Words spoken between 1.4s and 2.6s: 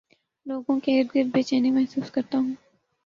چینی محسوس کرتا ہوں